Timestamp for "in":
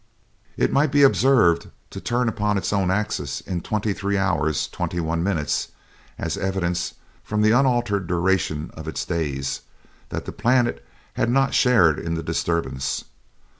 3.41-3.61, 11.99-12.15